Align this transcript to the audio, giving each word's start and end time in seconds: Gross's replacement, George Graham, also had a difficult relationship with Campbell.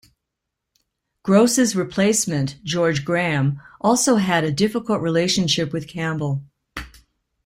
Gross's 1.21 1.75
replacement, 1.75 2.55
George 2.63 3.05
Graham, 3.05 3.61
also 3.79 4.15
had 4.15 4.43
a 4.43 4.51
difficult 4.51 4.99
relationship 4.99 5.71
with 5.71 5.87
Campbell. 5.87 6.43